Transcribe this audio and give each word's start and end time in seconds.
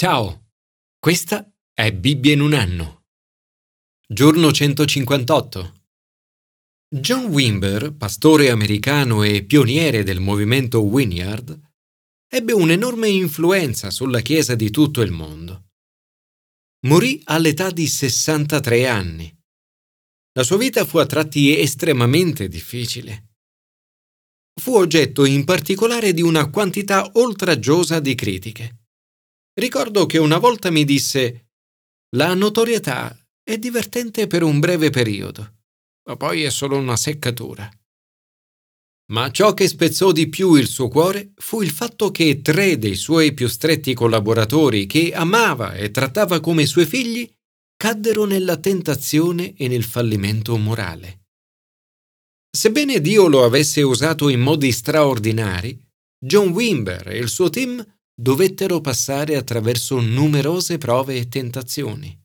Ciao, 0.00 0.52
questa 0.96 1.52
è 1.74 1.92
Bibbia 1.92 2.32
in 2.32 2.40
un 2.40 2.54
anno. 2.54 3.06
Giorno 4.06 4.52
158. 4.52 5.86
John 6.88 7.24
Wimber, 7.24 7.96
pastore 7.96 8.50
americano 8.50 9.24
e 9.24 9.42
pioniere 9.42 10.04
del 10.04 10.20
movimento 10.20 10.82
Winyard, 10.82 11.60
ebbe 12.28 12.52
un'enorme 12.52 13.08
influenza 13.08 13.90
sulla 13.90 14.20
Chiesa 14.20 14.54
di 14.54 14.70
tutto 14.70 15.00
il 15.00 15.10
mondo. 15.10 15.70
Morì 16.86 17.20
all'età 17.24 17.72
di 17.72 17.88
63 17.88 18.86
anni. 18.86 19.36
La 20.34 20.44
sua 20.44 20.58
vita 20.58 20.84
fu 20.84 20.98
a 20.98 21.06
tratti 21.06 21.58
estremamente 21.58 22.46
difficile. 22.46 23.30
Fu 24.60 24.76
oggetto 24.76 25.24
in 25.24 25.42
particolare 25.42 26.12
di 26.12 26.22
una 26.22 26.48
quantità 26.50 27.10
oltraggiosa 27.14 27.98
di 27.98 28.14
critiche. 28.14 28.82
Ricordo 29.58 30.06
che 30.06 30.18
una 30.18 30.38
volta 30.38 30.70
mi 30.70 30.84
disse 30.84 31.48
La 32.14 32.32
notorietà 32.32 33.18
è 33.42 33.58
divertente 33.58 34.28
per 34.28 34.44
un 34.44 34.60
breve 34.60 34.90
periodo, 34.90 35.62
ma 36.08 36.16
poi 36.16 36.44
è 36.44 36.50
solo 36.50 36.76
una 36.76 36.96
seccatura. 36.96 37.68
Ma 39.10 39.32
ciò 39.32 39.54
che 39.54 39.66
spezzò 39.66 40.12
di 40.12 40.28
più 40.28 40.54
il 40.54 40.68
suo 40.68 40.86
cuore 40.86 41.32
fu 41.34 41.60
il 41.60 41.70
fatto 41.70 42.12
che 42.12 42.40
tre 42.40 42.78
dei 42.78 42.94
suoi 42.94 43.34
più 43.34 43.48
stretti 43.48 43.94
collaboratori, 43.94 44.86
che 44.86 45.12
amava 45.12 45.74
e 45.74 45.90
trattava 45.90 46.38
come 46.38 46.64
suoi 46.64 46.86
figli, 46.86 47.28
caddero 47.76 48.26
nella 48.26 48.58
tentazione 48.58 49.54
e 49.56 49.66
nel 49.66 49.82
fallimento 49.82 50.56
morale. 50.56 51.22
Sebbene 52.48 53.00
Dio 53.00 53.26
lo 53.26 53.42
avesse 53.42 53.82
usato 53.82 54.28
in 54.28 54.38
modi 54.38 54.70
straordinari, 54.70 55.76
John 56.16 56.50
Wimber 56.50 57.08
e 57.08 57.18
il 57.18 57.28
suo 57.28 57.50
team 57.50 57.84
dovettero 58.20 58.80
passare 58.80 59.36
attraverso 59.36 60.00
numerose 60.00 60.76
prove 60.76 61.16
e 61.16 61.28
tentazioni. 61.28 62.20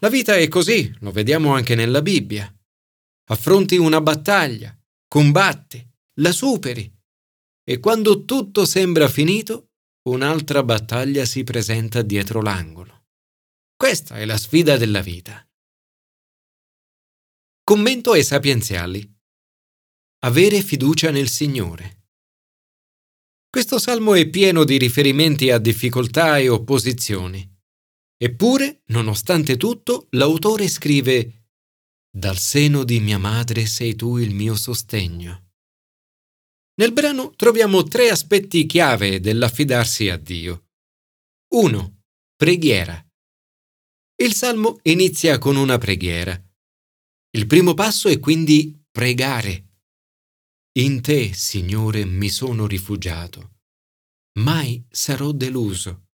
La 0.00 0.10
vita 0.10 0.36
è 0.36 0.46
così, 0.48 0.94
lo 1.00 1.10
vediamo 1.10 1.54
anche 1.54 1.74
nella 1.74 2.02
Bibbia. 2.02 2.54
Affronti 3.30 3.76
una 3.76 4.00
battaglia, 4.02 4.76
combatti, 5.08 5.86
la 6.20 6.32
superi 6.32 6.92
e 7.64 7.78
quando 7.78 8.24
tutto 8.24 8.66
sembra 8.66 9.08
finito, 9.08 9.70
un'altra 10.08 10.62
battaglia 10.62 11.24
si 11.24 11.44
presenta 11.44 12.02
dietro 12.02 12.42
l'angolo. 12.42 13.06
Questa 13.76 14.16
è 14.16 14.26
la 14.26 14.36
sfida 14.36 14.76
della 14.76 15.00
vita. 15.00 15.46
Commento 17.62 18.12
ai 18.12 18.24
sapienziali. 18.24 19.08
Avere 20.24 20.60
fiducia 20.62 21.10
nel 21.10 21.28
Signore. 21.28 21.99
Questo 23.50 23.80
salmo 23.80 24.14
è 24.14 24.28
pieno 24.28 24.62
di 24.62 24.78
riferimenti 24.78 25.50
a 25.50 25.58
difficoltà 25.58 26.38
e 26.38 26.48
opposizioni. 26.48 27.44
Eppure, 28.16 28.82
nonostante 28.86 29.56
tutto, 29.56 30.06
l'autore 30.10 30.68
scrive 30.68 31.48
Dal 32.08 32.38
seno 32.38 32.84
di 32.84 33.00
mia 33.00 33.18
madre 33.18 33.66
sei 33.66 33.96
tu 33.96 34.18
il 34.18 34.32
mio 34.32 34.54
sostegno. 34.54 35.48
Nel 36.76 36.92
brano 36.92 37.34
troviamo 37.34 37.82
tre 37.82 38.10
aspetti 38.10 38.66
chiave 38.66 39.18
dell'affidarsi 39.18 40.08
a 40.08 40.16
Dio. 40.16 40.68
1. 41.52 42.02
Preghiera. 42.36 43.04
Il 44.22 44.32
salmo 44.32 44.78
inizia 44.82 45.38
con 45.38 45.56
una 45.56 45.76
preghiera. 45.76 46.40
Il 47.30 47.46
primo 47.48 47.74
passo 47.74 48.06
è 48.06 48.20
quindi 48.20 48.80
pregare. 48.92 49.69
In 50.78 51.00
te, 51.00 51.32
Signore, 51.34 52.04
mi 52.04 52.28
sono 52.28 52.68
rifugiato. 52.68 53.58
Mai 54.38 54.86
sarò 54.88 55.32
deluso. 55.32 56.10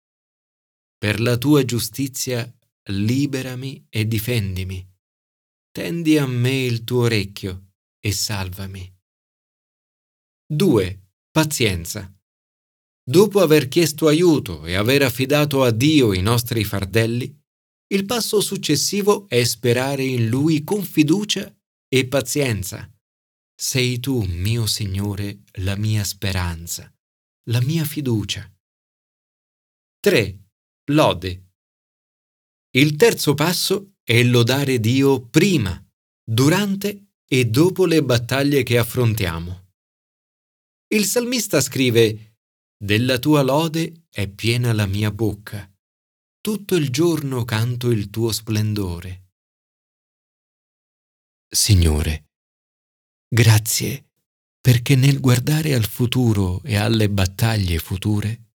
Per 0.97 1.19
la 1.21 1.37
tua 1.37 1.65
giustizia 1.65 2.49
liberami 2.91 3.85
e 3.91 4.07
difendimi. 4.07 4.89
Tendi 5.73 6.19
a 6.19 6.27
me 6.27 6.63
il 6.65 6.85
tuo 6.85 7.03
orecchio 7.03 7.73
e 7.99 8.13
salvami. 8.13 8.97
2. 10.47 11.09
Pazienza. 11.33 12.17
Dopo 13.03 13.41
aver 13.41 13.67
chiesto 13.67 14.07
aiuto 14.07 14.67
e 14.67 14.75
aver 14.77 15.03
affidato 15.03 15.65
a 15.65 15.73
Dio 15.73 16.13
i 16.13 16.23
nostri 16.23 16.63
fardelli, 16.63 17.43
il 17.89 18.07
passo 18.07 18.41
successivo 18.41 19.29
è 19.29 19.43
sperare 19.43 20.05
in 20.05 20.29
Lui 20.29 20.63
con 20.63 20.85
fiducia 20.85 21.53
e 21.89 22.07
pazienza. 22.07 22.89
Sei 23.57 24.01
tu, 24.01 24.21
mio 24.23 24.67
Signore, 24.67 25.45
la 25.61 25.77
mia 25.77 26.03
speranza, 26.03 26.93
la 27.51 27.61
mia 27.63 27.85
fiducia. 27.85 28.53
3. 30.01 30.39
Lode. 30.91 31.53
Il 32.71 32.97
terzo 32.97 33.35
passo 33.35 33.95
è 34.03 34.21
lodare 34.25 34.81
Dio 34.81 35.29
prima, 35.29 35.81
durante 36.21 37.13
e 37.25 37.45
dopo 37.45 37.87
le 37.87 38.03
battaglie 38.03 38.65
che 38.65 38.77
affrontiamo. 38.77 39.69
Il 40.89 41.05
salmista 41.05 41.61
scrive 41.61 42.39
Della 42.77 43.19
tua 43.21 43.43
lode 43.43 44.07
è 44.11 44.29
piena 44.29 44.73
la 44.73 44.87
mia 44.87 45.13
bocca, 45.13 45.73
tutto 46.41 46.75
il 46.75 46.91
giorno 46.91 47.45
canto 47.45 47.91
il 47.91 48.11
tuo 48.11 48.33
splendore. 48.33 49.31
Signore, 51.49 52.24
Grazie 53.35 54.11
perché 54.61 54.95
nel 54.95 55.19
guardare 55.19 55.75
al 55.75 55.85
futuro 55.85 56.63
e 56.63 56.77
alle 56.77 57.11
battaglie 57.11 57.79
future 57.79 58.53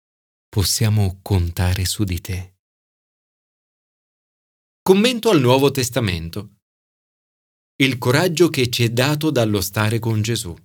possiamo 0.47 1.19
contare 1.21 1.83
su 1.83 2.05
di 2.05 2.21
te. 2.21 2.55
Commento 4.81 5.31
al 5.31 5.41
Nuovo 5.41 5.69
Testamento. 5.71 6.59
Il 7.75 7.97
coraggio 7.97 8.47
che 8.47 8.69
ci 8.69 8.85
è 8.85 8.89
dato 8.89 9.31
dallo 9.31 9.59
stare 9.59 9.99
con 9.99 10.21
Gesù. 10.21 10.55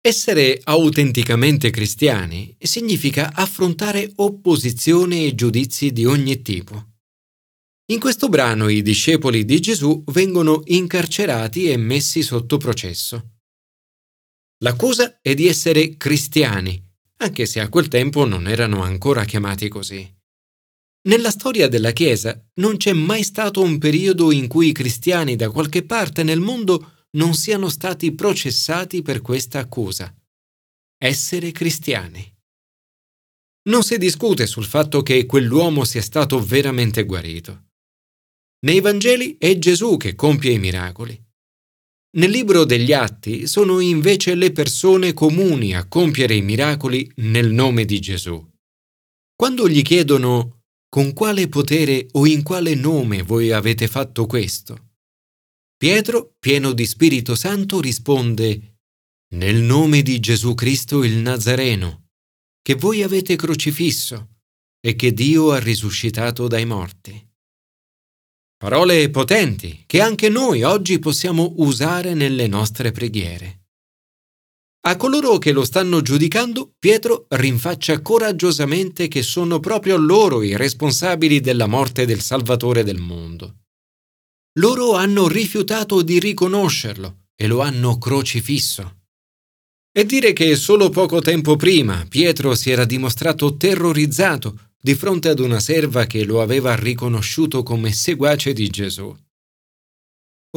Essere 0.00 0.60
autenticamente 0.64 1.70
cristiani 1.70 2.56
significa 2.58 3.32
affrontare 3.34 4.10
opposizione 4.16 5.26
e 5.26 5.36
giudizi 5.36 5.92
di 5.92 6.06
ogni 6.06 6.42
tipo. 6.42 6.93
In 7.88 8.00
questo 8.00 8.30
brano 8.30 8.70
i 8.70 8.80
discepoli 8.80 9.44
di 9.44 9.60
Gesù 9.60 10.02
vengono 10.06 10.62
incarcerati 10.64 11.68
e 11.68 11.76
messi 11.76 12.22
sotto 12.22 12.56
processo. 12.56 13.32
L'accusa 14.62 15.20
è 15.20 15.34
di 15.34 15.46
essere 15.46 15.98
cristiani, 15.98 16.82
anche 17.18 17.44
se 17.44 17.60
a 17.60 17.68
quel 17.68 17.88
tempo 17.88 18.24
non 18.24 18.48
erano 18.48 18.82
ancora 18.82 19.26
chiamati 19.26 19.68
così. 19.68 20.10
Nella 21.08 21.28
storia 21.28 21.68
della 21.68 21.90
Chiesa 21.90 22.42
non 22.54 22.78
c'è 22.78 22.94
mai 22.94 23.22
stato 23.22 23.60
un 23.60 23.76
periodo 23.76 24.32
in 24.32 24.48
cui 24.48 24.68
i 24.68 24.72
cristiani 24.72 25.36
da 25.36 25.50
qualche 25.50 25.84
parte 25.84 26.22
nel 26.22 26.40
mondo 26.40 27.04
non 27.16 27.34
siano 27.34 27.68
stati 27.68 28.14
processati 28.14 29.02
per 29.02 29.20
questa 29.20 29.58
accusa. 29.58 30.10
Essere 30.96 31.52
cristiani. 31.52 32.34
Non 33.68 33.82
si 33.82 33.98
discute 33.98 34.46
sul 34.46 34.64
fatto 34.64 35.02
che 35.02 35.26
quell'uomo 35.26 35.84
sia 35.84 36.00
stato 36.00 36.40
veramente 36.40 37.04
guarito. 37.04 37.63
Nei 38.64 38.80
Vangeli 38.80 39.36
è 39.38 39.58
Gesù 39.58 39.98
che 39.98 40.14
compie 40.14 40.52
i 40.52 40.58
miracoli. 40.58 41.22
Nel 42.16 42.30
libro 42.30 42.64
degli 42.64 42.94
Atti 42.94 43.46
sono 43.46 43.78
invece 43.80 44.34
le 44.34 44.52
persone 44.52 45.12
comuni 45.12 45.74
a 45.74 45.86
compiere 45.86 46.34
i 46.34 46.40
miracoli 46.40 47.10
nel 47.16 47.52
nome 47.52 47.84
di 47.84 48.00
Gesù. 48.00 48.42
Quando 49.34 49.68
gli 49.68 49.82
chiedono 49.82 50.62
con 50.88 51.12
quale 51.12 51.48
potere 51.48 52.06
o 52.12 52.26
in 52.26 52.42
quale 52.42 52.74
nome 52.74 53.22
voi 53.22 53.52
avete 53.52 53.86
fatto 53.86 54.24
questo, 54.24 54.92
Pietro, 55.76 56.34
pieno 56.38 56.72
di 56.72 56.86
Spirito 56.86 57.34
Santo, 57.34 57.80
risponde 57.82 58.78
Nel 59.34 59.56
nome 59.56 60.00
di 60.00 60.18
Gesù 60.20 60.54
Cristo 60.54 61.04
il 61.04 61.16
Nazareno, 61.16 62.06
che 62.62 62.76
voi 62.76 63.02
avete 63.02 63.36
crocifisso 63.36 64.36
e 64.80 64.94
che 64.94 65.12
Dio 65.12 65.50
ha 65.50 65.58
risuscitato 65.58 66.46
dai 66.46 66.64
morti. 66.64 67.32
Parole 68.64 69.10
potenti 69.10 69.84
che 69.84 70.00
anche 70.00 70.30
noi 70.30 70.62
oggi 70.62 70.98
possiamo 70.98 71.52
usare 71.58 72.14
nelle 72.14 72.46
nostre 72.46 72.92
preghiere. 72.92 73.66
A 74.86 74.96
coloro 74.96 75.36
che 75.36 75.52
lo 75.52 75.66
stanno 75.66 76.00
giudicando, 76.00 76.72
Pietro 76.78 77.26
rinfaccia 77.28 78.00
coraggiosamente 78.00 79.06
che 79.06 79.22
sono 79.22 79.60
proprio 79.60 79.98
loro 79.98 80.42
i 80.42 80.56
responsabili 80.56 81.40
della 81.40 81.66
morte 81.66 82.06
del 82.06 82.22
Salvatore 82.22 82.84
del 82.84 82.96
mondo. 82.96 83.64
Loro 84.60 84.94
hanno 84.94 85.28
rifiutato 85.28 86.00
di 86.00 86.18
riconoscerlo 86.18 87.24
e 87.36 87.46
lo 87.46 87.60
hanno 87.60 87.98
crocifisso. 87.98 89.02
E 89.92 90.06
dire 90.06 90.32
che 90.32 90.56
solo 90.56 90.88
poco 90.88 91.20
tempo 91.20 91.56
prima 91.56 92.06
Pietro 92.08 92.54
si 92.54 92.70
era 92.70 92.86
dimostrato 92.86 93.58
terrorizzato 93.58 94.58
di 94.84 94.94
fronte 94.94 95.30
ad 95.30 95.38
una 95.38 95.60
serva 95.60 96.04
che 96.04 96.24
lo 96.24 96.42
aveva 96.42 96.74
riconosciuto 96.74 97.62
come 97.62 97.90
seguace 97.90 98.52
di 98.52 98.68
Gesù. 98.68 99.16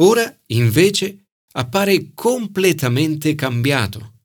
Ora, 0.02 0.38
invece, 0.48 1.28
appare 1.54 2.10
completamente 2.12 3.34
cambiato. 3.34 4.16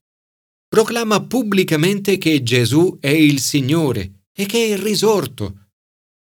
Proclama 0.68 1.24
pubblicamente 1.24 2.18
che 2.18 2.42
Gesù 2.42 2.98
è 3.00 3.08
il 3.08 3.40
Signore 3.40 4.26
e 4.36 4.44
che 4.44 4.74
è 4.74 4.76
risorto. 4.78 5.68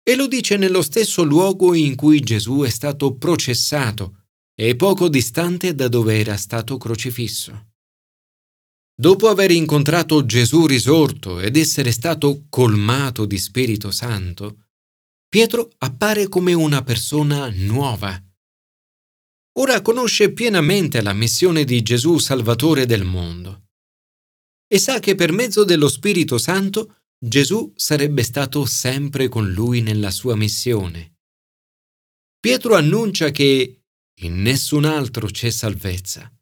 E 0.02 0.16
lo 0.16 0.28
dice 0.28 0.56
nello 0.56 0.80
stesso 0.80 1.22
luogo 1.22 1.74
in 1.74 1.94
cui 1.94 2.20
Gesù 2.20 2.62
è 2.62 2.70
stato 2.70 3.16
processato 3.16 4.28
e 4.54 4.76
poco 4.76 5.10
distante 5.10 5.74
da 5.74 5.88
dove 5.88 6.18
era 6.18 6.38
stato 6.38 6.78
crocifisso. 6.78 7.67
Dopo 9.00 9.28
aver 9.28 9.52
incontrato 9.52 10.26
Gesù 10.26 10.66
risorto 10.66 11.38
ed 11.38 11.56
essere 11.56 11.92
stato 11.92 12.46
colmato 12.48 13.26
di 13.26 13.38
Spirito 13.38 13.92
Santo, 13.92 14.64
Pietro 15.28 15.70
appare 15.78 16.26
come 16.26 16.52
una 16.52 16.82
persona 16.82 17.48
nuova. 17.48 18.20
Ora 19.58 19.82
conosce 19.82 20.32
pienamente 20.32 21.00
la 21.00 21.12
missione 21.12 21.62
di 21.62 21.80
Gesù 21.82 22.18
Salvatore 22.18 22.86
del 22.86 23.04
mondo 23.04 23.66
e 24.66 24.78
sa 24.78 24.98
che 24.98 25.14
per 25.14 25.30
mezzo 25.30 25.62
dello 25.62 25.88
Spirito 25.88 26.36
Santo 26.36 27.02
Gesù 27.18 27.72
sarebbe 27.76 28.24
stato 28.24 28.64
sempre 28.64 29.28
con 29.28 29.48
lui 29.48 29.80
nella 29.80 30.10
sua 30.10 30.34
missione. 30.34 31.18
Pietro 32.40 32.74
annuncia 32.74 33.30
che 33.30 33.82
in 34.22 34.42
nessun 34.42 34.84
altro 34.86 35.28
c'è 35.28 35.50
salvezza. 35.50 36.32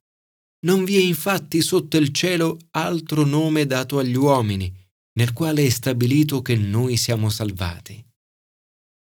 Non 0.64 0.84
vi 0.84 0.96
è 0.96 1.00
infatti 1.00 1.60
sotto 1.60 1.96
il 1.96 2.12
cielo 2.12 2.58
altro 2.70 3.24
nome 3.24 3.66
dato 3.66 3.98
agli 3.98 4.16
uomini, 4.16 4.72
nel 5.18 5.32
quale 5.32 5.64
è 5.64 5.68
stabilito 5.68 6.42
che 6.42 6.56
noi 6.56 6.96
siamo 6.96 7.28
salvati. 7.28 8.02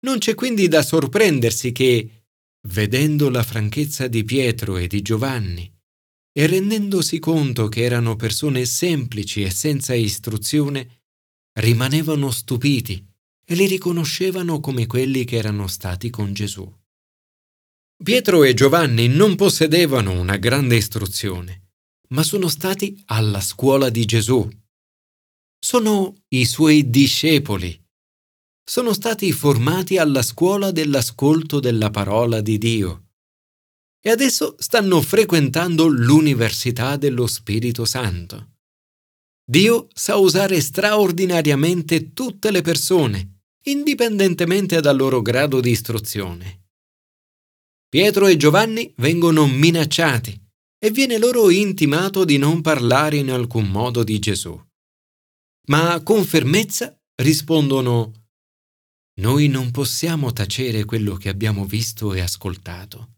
Non 0.01 0.19
c'è 0.19 0.35
quindi 0.35 0.69
da 0.69 0.83
sorprendersi 0.83 1.73
che, 1.73 2.27
vedendo 2.69 3.31
la 3.31 3.43
franchezza 3.43 4.09
di 4.09 4.25
Pietro 4.25 4.77
e 4.77 4.87
di 4.87 5.03
Giovanni, 5.03 5.73
e 6.33 6.47
rendendosi 6.47 7.19
conto 7.19 7.69
che 7.69 7.83
erano 7.83 8.15
persone 8.15 8.65
semplici 8.65 9.43
e 9.43 9.51
senza 9.51 9.95
istruzione, 9.95 11.03
rimanevano 11.59 12.31
stupiti 12.31 13.05
e 13.45 13.55
li 13.55 13.67
riconoscevano 13.67 14.61
come 14.61 14.87
quelli 14.87 15.25
che 15.25 15.37
erano 15.37 15.67
stati 15.67 16.11
con 16.11 16.33
Gesù. 16.33 16.78
Pietro 18.03 18.45
e 18.45 18.55
Giovanni 18.55 19.09
non 19.09 19.35
possedevano 19.35 20.13
una 20.13 20.37
grande 20.37 20.77
istruzione, 20.77 21.71
ma 22.09 22.23
sono 22.23 22.49
stati 22.49 23.03
alla 23.07 23.41
scuola 23.41 23.91
di 23.91 24.05
Gesù. 24.05 24.49
Sono 25.59 26.15
i 26.29 26.45
suoi 26.45 26.89
discepoli 26.89 27.87
sono 28.69 28.93
stati 28.93 29.33
formati 29.33 29.97
alla 29.97 30.21
scuola 30.21 30.71
dell'ascolto 30.71 31.59
della 31.59 31.89
parola 31.89 32.43
di 32.43 32.59
Dio 32.59 33.07
e 33.99 34.11
adesso 34.11 34.57
stanno 34.59 35.01
frequentando 35.01 35.87
l'Università 35.87 36.99
dello 36.99 37.27
Spirito 37.27 37.87
Santo. 37.87 38.57
Dio 39.43 39.89
sa 39.95 40.17
usare 40.17 40.61
straordinariamente 40.61 42.13
tutte 42.13 42.51
le 42.51 42.61
persone, 42.61 43.39
indipendentemente 43.65 44.83
dal 44.83 44.99
loro 44.99 45.23
grado 45.23 45.61
di 45.61 45.71
istruzione. 45.71 46.68
Pietro 47.91 48.27
e 48.27 48.37
Giovanni 48.37 48.93
vengono 48.99 49.47
minacciati 49.47 50.39
e 50.79 50.91
viene 50.91 51.17
loro 51.17 51.49
intimato 51.49 52.27
di 52.27 52.37
non 52.37 52.61
parlare 52.61 53.17
in 53.17 53.31
alcun 53.31 53.67
modo 53.71 54.05
di 54.05 54.19
Gesù. 54.19 54.61
Ma 55.69 55.99
con 56.03 56.23
fermezza 56.27 56.95
rispondono 57.15 58.13
noi 59.21 59.49
non 59.49 59.71
possiamo 59.71 60.33
tacere 60.35 60.85
quello 60.85 61.15
che 61.15 61.31
abbiamo 61.31 61.65
visto 61.65 62.13
e 62.13 62.21
ascoltato. 62.21 63.15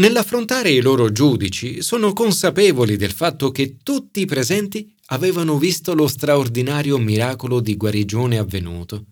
Nell'affrontare 0.00 0.70
i 0.72 0.80
loro 0.80 1.12
giudici 1.12 1.82
sono 1.82 2.12
consapevoli 2.12 2.96
del 2.96 3.12
fatto 3.12 3.52
che 3.52 3.76
tutti 3.76 4.22
i 4.22 4.26
presenti 4.26 4.92
avevano 5.06 5.56
visto 5.56 5.94
lo 5.94 6.08
straordinario 6.08 6.98
miracolo 6.98 7.60
di 7.60 7.76
guarigione 7.76 8.38
avvenuto. 8.38 9.04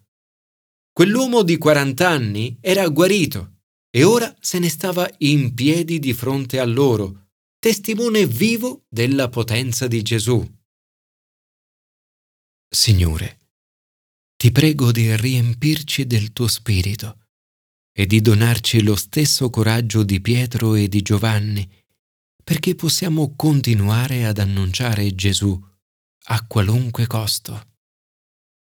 Quell'uomo 0.92 1.42
di 1.42 1.56
40 1.56 2.08
anni 2.08 2.58
era 2.60 2.86
guarito 2.88 3.53
e 3.96 4.02
ora 4.02 4.34
se 4.40 4.58
ne 4.58 4.68
stava 4.68 5.08
in 5.18 5.54
piedi 5.54 6.00
di 6.00 6.12
fronte 6.12 6.58
a 6.58 6.64
loro, 6.64 7.28
testimone 7.60 8.26
vivo 8.26 8.86
della 8.88 9.28
potenza 9.28 9.86
di 9.86 10.02
Gesù. 10.02 10.44
Signore, 12.68 13.52
ti 14.36 14.50
prego 14.50 14.90
di 14.90 15.14
riempirci 15.14 16.08
del 16.08 16.32
tuo 16.32 16.48
spirito 16.48 17.28
e 17.92 18.06
di 18.06 18.20
donarci 18.20 18.82
lo 18.82 18.96
stesso 18.96 19.48
coraggio 19.48 20.02
di 20.02 20.20
Pietro 20.20 20.74
e 20.74 20.88
di 20.88 21.00
Giovanni, 21.00 21.70
perché 22.42 22.74
possiamo 22.74 23.36
continuare 23.36 24.26
ad 24.26 24.38
annunciare 24.38 25.14
Gesù 25.14 25.56
a 26.24 26.46
qualunque 26.48 27.06
costo. 27.06 27.74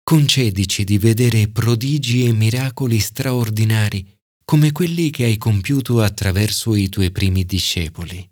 Concedici 0.03 0.83
di 0.83 0.99
vedere 0.99 1.47
prodigi 1.47 2.27
e 2.27 2.33
miracoli 2.33 2.99
straordinari 2.99 4.15
come 4.49 4.71
quelli 4.71 5.09
che 5.09 5.25
hai 5.25 5.35
compiuto 5.35 6.01
attraverso 6.01 6.73
i 6.73 6.87
tuoi 6.87 7.11
primi 7.11 7.43
discepoli. 7.43 8.25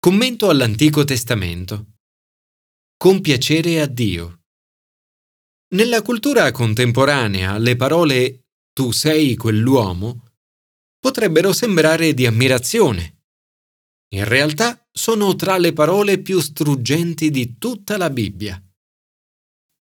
Commento 0.00 0.48
all'Antico 0.48 1.04
Testamento. 1.04 1.98
Compiacere 2.96 3.80
a 3.80 3.86
Dio. 3.86 4.42
Nella 5.76 6.02
cultura 6.02 6.50
contemporanea 6.50 7.58
le 7.58 7.76
parole 7.76 8.48
tu 8.72 8.90
sei 8.90 9.36
quell'uomo 9.36 10.32
potrebbero 10.98 11.52
sembrare 11.52 12.12
di 12.12 12.26
ammirazione. 12.26 13.26
In 14.14 14.24
realtà 14.24 14.84
sono 14.90 15.36
tra 15.36 15.58
le 15.58 15.72
parole 15.72 16.20
più 16.20 16.40
struggenti 16.40 17.30
di 17.30 17.56
tutta 17.56 17.96
la 17.96 18.10
Bibbia. 18.10 18.60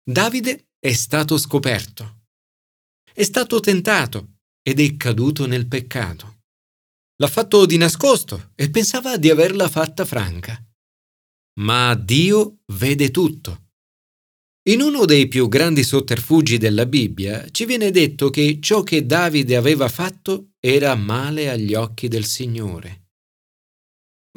Davide 0.04 0.72
è 0.80 0.92
stato 0.92 1.38
scoperto, 1.38 2.21
è 3.14 3.24
stato 3.24 3.60
tentato 3.60 4.40
ed 4.62 4.80
è 4.80 4.98
caduto 4.98 5.46
nel 5.46 5.68
peccato. 5.68 6.44
L'ha 7.18 7.28
fatto 7.28 7.66
di 7.66 7.78
nascosto 7.78 8.52
e 8.56 8.70
pensava 8.70 9.18
di 9.18 9.30
averla 9.30 9.70
fatta 9.70 10.06
franca. 10.06 10.64
Ma 11.60 11.94
Dio 11.96 12.62
vede 12.68 13.12
tutto 13.12 13.72
in 14.70 14.80
uno 14.80 15.06
dei 15.06 15.28
più 15.28 15.48
grandi 15.48 15.84
sotterfugi 15.84 16.60
della 16.60 16.86
Bibbia 16.86 17.50
ci 17.50 17.66
viene 17.66 17.90
detto 17.90 18.30
che 18.30 18.60
ciò 18.62 18.84
che 18.84 19.08
Davide 19.08 19.56
aveva 19.56 19.90
fatto 19.90 20.52
era 20.60 20.94
male 20.94 21.50
agli 21.50 21.74
occhi 21.74 22.08
del 22.08 22.26
Signore. 22.26 23.08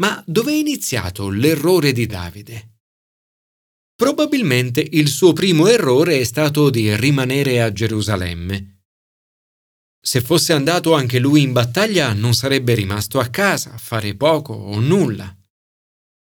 Ma 0.01 0.25
dove 0.27 0.53
è 0.53 0.57
iniziato 0.57 1.29
l'errore 1.29 1.93
di 1.93 2.07
Davide? 2.07 2.74
Probabilmente 3.97 4.87
il 4.93 5.09
suo 5.09 5.33
primo 5.33 5.69
errore 5.69 6.19
è 6.19 6.25
stato 6.25 6.69
di 6.71 6.95
rimanere 6.97 7.63
a 7.63 7.73
Gerusalemme. 7.73 8.83
Se 10.01 10.21
fosse 10.21 10.53
andato 10.53 10.95
anche 10.95 11.19
lui 11.19 11.43
in 11.43 11.53
battaglia 11.53 12.13
non 12.13 12.35
sarebbe 12.35 12.75
rimasto 12.75 13.19
a 13.19 13.29
casa 13.29 13.73
a 13.73 13.79
fare 13.79 14.15
poco 14.17 14.53
o 14.53 14.79
nulla. 14.81 15.35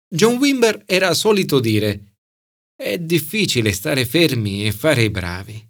John 0.09 0.37
Wimber 0.37 0.83
era 0.85 1.13
solito 1.13 1.59
dire 1.59 2.07
è 2.77 2.99
difficile 2.99 3.73
stare 3.73 4.05
fermi 4.05 4.65
e 4.65 4.71
fare 4.71 5.01
i 5.01 5.09
bravi. 5.09 5.67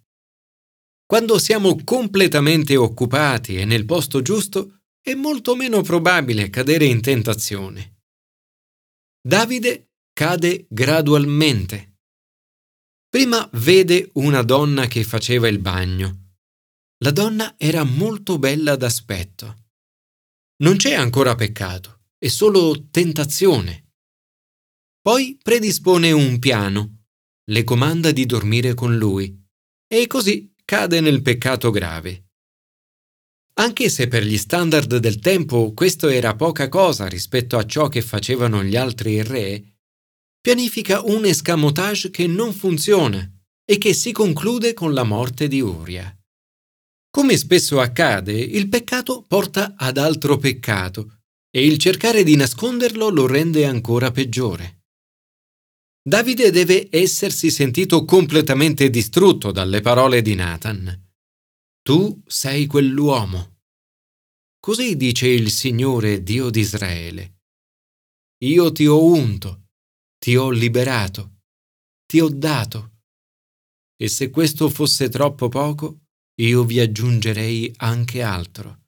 Quando 1.05 1.39
siamo 1.39 1.81
completamente 1.85 2.75
occupati 2.75 3.55
e 3.55 3.63
nel 3.63 3.85
posto 3.85 4.21
giusto, 4.21 4.81
è 5.01 5.13
molto 5.13 5.55
meno 5.55 5.81
probabile 5.81 6.49
cadere 6.49 6.83
in 6.83 6.99
tentazione. 6.99 8.01
Davide 9.25 9.91
cade 10.11 10.65
gradualmente. 10.67 11.96
Prima 13.09 13.49
vede 13.53 14.09
una 14.13 14.41
donna 14.41 14.87
che 14.87 15.03
faceva 15.03 15.47
il 15.47 15.59
bagno. 15.59 16.33
La 17.03 17.11
donna 17.11 17.55
era 17.57 17.83
molto 17.83 18.37
bella 18.37 18.75
d'aspetto. 18.75 19.65
Non 20.57 20.75
c'è 20.75 20.93
ancora 20.93 21.35
peccato, 21.35 22.01
è 22.17 22.27
solo 22.27 22.89
tentazione. 22.89 23.91
Poi 25.01 25.37
predispone 25.41 26.11
un 26.11 26.37
piano 26.39 27.03
le 27.49 27.63
comanda 27.63 28.11
di 28.11 28.25
dormire 28.25 28.73
con 28.73 28.97
lui 28.97 29.41
e 29.87 30.05
così 30.07 30.53
cade 30.65 30.99
nel 30.99 31.21
peccato 31.21 31.71
grave. 31.71 32.25
Anche 33.59 33.89
se 33.89 34.09
per 34.09 34.23
gli 34.23 34.37
standard 34.37 34.97
del 34.97 35.19
tempo 35.19 35.71
questo 35.73 36.09
era 36.09 36.35
poca 36.35 36.67
cosa 36.67 37.07
rispetto 37.07 37.57
a 37.57 37.65
ciò 37.65 37.87
che 37.87 38.01
facevano 38.01 38.63
gli 38.63 38.75
altri 38.75 39.23
re, 39.23 39.76
pianifica 40.47 41.01
un 41.01 41.25
escamotage 41.25 42.09
che 42.09 42.25
non 42.25 42.53
funziona 42.53 43.19
e 43.65 43.77
che 43.77 43.93
si 43.93 44.13
conclude 44.13 44.73
con 44.73 44.93
la 44.93 45.03
morte 45.03 45.49
di 45.49 45.59
Uria. 45.59 46.17
Come 47.09 47.35
spesso 47.35 47.81
accade, 47.81 48.31
il 48.31 48.69
peccato 48.69 49.25
porta 49.27 49.73
ad 49.75 49.97
altro 49.97 50.37
peccato 50.37 51.23
e 51.51 51.65
il 51.65 51.77
cercare 51.77 52.23
di 52.23 52.37
nasconderlo 52.37 53.09
lo 53.09 53.27
rende 53.27 53.65
ancora 53.65 54.09
peggiore. 54.11 54.85
Davide 56.01 56.49
deve 56.49 56.87
essersi 56.91 57.51
sentito 57.51 58.05
completamente 58.05 58.89
distrutto 58.89 59.51
dalle 59.51 59.81
parole 59.81 60.21
di 60.21 60.33
Nathan. 60.33 61.09
Tu 61.81 62.21
sei 62.25 62.67
quell'uomo. 62.67 63.57
Così 64.61 64.95
dice 64.95 65.27
il 65.27 65.51
Signore 65.51 66.23
Dio 66.23 66.49
di 66.49 66.61
Israele. 66.61 67.39
Io 68.45 68.71
ti 68.71 68.85
ho 68.85 69.03
unto, 69.03 69.66
ti 70.17 70.35
ho 70.35 70.49
liberato, 70.49 71.41
ti 72.05 72.19
ho 72.19 72.29
dato 72.29 72.91
e 73.99 74.07
se 74.07 74.29
questo 74.29 74.69
fosse 74.69 75.09
troppo 75.09 75.49
poco, 75.49 76.05
io 76.39 76.63
vi 76.63 76.79
aggiungerei 76.79 77.73
anche 77.77 78.21
altro. 78.21 78.83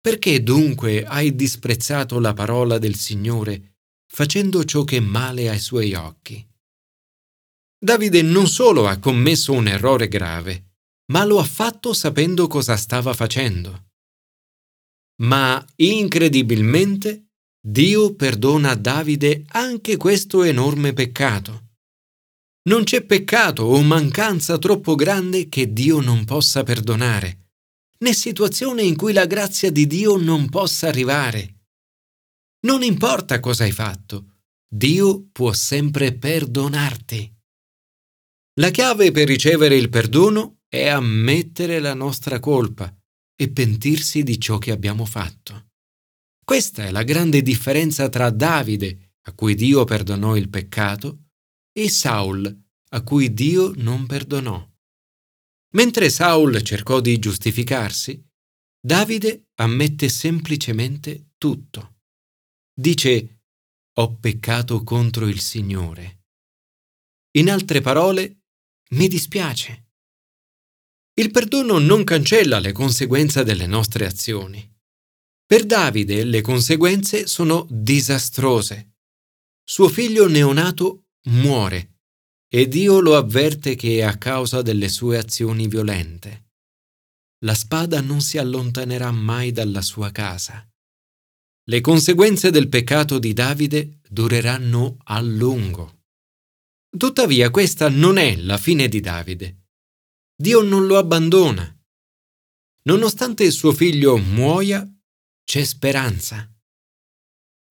Perché 0.00 0.42
dunque 0.42 1.04
hai 1.04 1.34
disprezzato 1.34 2.18
la 2.18 2.32
parola 2.32 2.78
del 2.78 2.94
Signore, 2.94 3.76
facendo 4.10 4.64
ciò 4.64 4.84
che 4.84 4.96
è 4.96 5.00
male 5.00 5.50
ai 5.50 5.58
suoi 5.58 5.92
occhi? 5.92 6.44
Davide 7.78 8.22
non 8.22 8.46
solo 8.46 8.88
ha 8.88 8.98
commesso 8.98 9.52
un 9.52 9.68
errore 9.68 10.08
grave, 10.08 10.76
ma 11.12 11.24
lo 11.24 11.38
ha 11.38 11.44
fatto 11.44 11.92
sapendo 11.92 12.46
cosa 12.46 12.76
stava 12.76 13.12
facendo. 13.12 13.88
Ma 15.20 15.62
incredibilmente 15.76 17.29
Dio 17.62 18.14
perdona 18.14 18.70
a 18.70 18.74
Davide 18.74 19.44
anche 19.48 19.98
questo 19.98 20.44
enorme 20.44 20.94
peccato. 20.94 21.68
Non 22.68 22.84
c'è 22.84 23.02
peccato 23.02 23.64
o 23.64 23.82
mancanza 23.82 24.56
troppo 24.56 24.94
grande 24.94 25.48
che 25.48 25.70
Dio 25.70 26.00
non 26.00 26.24
possa 26.24 26.62
perdonare, 26.62 27.50
né 27.98 28.14
situazione 28.14 28.82
in 28.82 28.96
cui 28.96 29.12
la 29.12 29.26
grazia 29.26 29.70
di 29.70 29.86
Dio 29.86 30.16
non 30.16 30.48
possa 30.48 30.88
arrivare. 30.88 31.66
Non 32.60 32.82
importa 32.82 33.40
cosa 33.40 33.64
hai 33.64 33.72
fatto, 33.72 34.40
Dio 34.66 35.28
può 35.30 35.52
sempre 35.52 36.14
perdonarti. 36.14 37.34
La 38.58 38.70
chiave 38.70 39.10
per 39.10 39.26
ricevere 39.26 39.76
il 39.76 39.90
perdono 39.90 40.60
è 40.66 40.88
ammettere 40.88 41.78
la 41.78 41.92
nostra 41.92 42.40
colpa 42.40 42.94
e 43.36 43.50
pentirsi 43.50 44.22
di 44.22 44.40
ciò 44.40 44.56
che 44.56 44.70
abbiamo 44.70 45.04
fatto. 45.04 45.69
Questa 46.50 46.84
è 46.84 46.90
la 46.90 47.04
grande 47.04 47.42
differenza 47.42 48.08
tra 48.08 48.28
Davide, 48.28 49.18
a 49.26 49.32
cui 49.34 49.54
Dio 49.54 49.84
perdonò 49.84 50.34
il 50.34 50.48
peccato, 50.48 51.26
e 51.70 51.88
Saul, 51.88 52.62
a 52.88 53.02
cui 53.04 53.32
Dio 53.32 53.72
non 53.76 54.04
perdonò. 54.06 54.68
Mentre 55.74 56.10
Saul 56.10 56.60
cercò 56.62 56.98
di 57.00 57.20
giustificarsi, 57.20 58.20
Davide 58.84 59.50
ammette 59.60 60.08
semplicemente 60.08 61.34
tutto. 61.38 62.00
Dice, 62.74 63.42
ho 63.98 64.16
peccato 64.16 64.82
contro 64.82 65.28
il 65.28 65.38
Signore. 65.38 66.24
In 67.38 67.48
altre 67.48 67.80
parole, 67.80 68.40
mi 68.94 69.06
dispiace. 69.06 69.90
Il 71.14 71.30
perdono 71.30 71.78
non 71.78 72.02
cancella 72.02 72.58
le 72.58 72.72
conseguenze 72.72 73.44
delle 73.44 73.66
nostre 73.68 74.04
azioni. 74.04 74.78
Per 75.50 75.66
Davide 75.66 76.22
le 76.22 76.42
conseguenze 76.42 77.26
sono 77.26 77.66
disastrose. 77.68 78.98
Suo 79.64 79.88
figlio 79.88 80.28
neonato 80.28 81.06
muore 81.24 81.96
e 82.48 82.68
Dio 82.68 83.00
lo 83.00 83.16
avverte 83.16 83.74
che 83.74 83.96
è 83.96 84.02
a 84.02 84.16
causa 84.16 84.62
delle 84.62 84.88
sue 84.88 85.18
azioni 85.18 85.66
violente. 85.66 86.50
La 87.44 87.54
spada 87.54 88.00
non 88.00 88.20
si 88.20 88.38
allontanerà 88.38 89.10
mai 89.10 89.50
dalla 89.50 89.82
sua 89.82 90.12
casa. 90.12 90.64
Le 91.64 91.80
conseguenze 91.80 92.52
del 92.52 92.68
peccato 92.68 93.18
di 93.18 93.32
Davide 93.32 93.98
dureranno 94.08 94.98
a 95.02 95.20
lungo. 95.20 96.04
Tuttavia 96.96 97.50
questa 97.50 97.88
non 97.88 98.18
è 98.18 98.36
la 98.36 98.56
fine 98.56 98.86
di 98.86 99.00
Davide. 99.00 99.62
Dio 100.32 100.62
non 100.62 100.86
lo 100.86 100.96
abbandona. 100.96 101.76
Nonostante 102.82 103.50
suo 103.50 103.72
figlio 103.72 104.16
muoia, 104.16 104.88
c'è 105.50 105.64
speranza. 105.64 106.48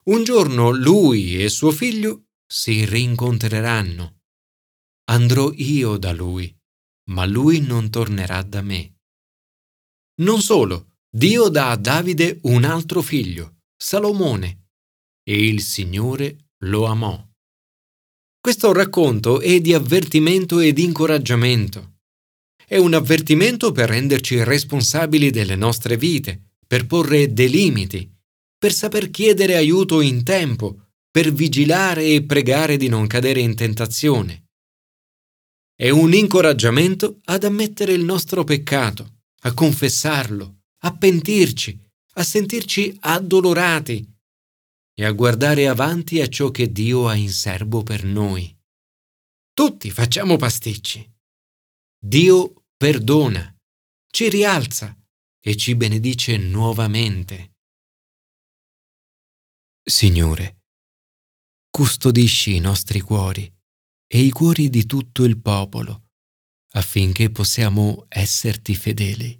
Un 0.08 0.22
giorno 0.22 0.68
lui 0.68 1.42
e 1.42 1.48
suo 1.48 1.70
figlio 1.70 2.26
si 2.46 2.84
rincontreranno. 2.84 4.18
Andrò 5.10 5.50
io 5.54 5.96
da 5.96 6.12
lui, 6.12 6.54
ma 7.08 7.24
lui 7.24 7.62
non 7.62 7.88
tornerà 7.88 8.42
da 8.42 8.60
me. 8.60 8.96
Non 10.20 10.42
solo, 10.42 10.96
Dio 11.08 11.48
dà 11.48 11.70
a 11.70 11.76
Davide 11.76 12.40
un 12.42 12.64
altro 12.64 13.00
figlio, 13.00 13.60
Salomone, 13.74 14.72
e 15.22 15.46
il 15.46 15.62
Signore 15.62 16.50
lo 16.64 16.84
amò. 16.84 17.26
Questo 18.38 18.74
racconto 18.74 19.40
è 19.40 19.58
di 19.58 19.72
avvertimento 19.72 20.58
e 20.58 20.74
di 20.74 20.84
incoraggiamento. 20.84 22.00
È 22.62 22.76
un 22.76 22.92
avvertimento 22.92 23.72
per 23.72 23.88
renderci 23.88 24.44
responsabili 24.44 25.30
delle 25.30 25.56
nostre 25.56 25.96
vite, 25.96 26.49
per 26.70 26.86
porre 26.86 27.32
dei 27.32 27.50
limiti, 27.50 28.08
per 28.56 28.72
saper 28.72 29.10
chiedere 29.10 29.56
aiuto 29.56 30.00
in 30.00 30.22
tempo, 30.22 30.90
per 31.10 31.32
vigilare 31.32 32.04
e 32.04 32.22
pregare 32.22 32.76
di 32.76 32.86
non 32.86 33.08
cadere 33.08 33.40
in 33.40 33.56
tentazione. 33.56 34.44
È 35.74 35.90
un 35.90 36.14
incoraggiamento 36.14 37.18
ad 37.24 37.42
ammettere 37.42 37.92
il 37.92 38.04
nostro 38.04 38.44
peccato, 38.44 39.22
a 39.40 39.52
confessarlo, 39.52 40.60
a 40.84 40.96
pentirci, 40.96 41.76
a 42.14 42.22
sentirci 42.22 42.96
addolorati 43.00 44.08
e 44.94 45.04
a 45.04 45.10
guardare 45.10 45.66
avanti 45.66 46.20
a 46.20 46.28
ciò 46.28 46.52
che 46.52 46.70
Dio 46.70 47.08
ha 47.08 47.16
in 47.16 47.30
serbo 47.30 47.82
per 47.82 48.04
noi. 48.04 48.56
Tutti 49.52 49.90
facciamo 49.90 50.36
pasticci. 50.36 51.04
Dio 51.98 52.66
perdona, 52.76 53.52
ci 54.08 54.28
rialza 54.28 54.94
e 55.40 55.56
ci 55.56 55.74
benedice 55.74 56.36
nuovamente. 56.36 57.54
Signore, 59.82 60.64
custodisci 61.70 62.54
i 62.54 62.60
nostri 62.60 63.00
cuori 63.00 63.50
e 64.06 64.20
i 64.20 64.30
cuori 64.30 64.68
di 64.68 64.84
tutto 64.84 65.24
il 65.24 65.40
popolo, 65.40 66.10
affinché 66.72 67.30
possiamo 67.30 68.06
esserti 68.08 68.74
fedeli. 68.74 69.39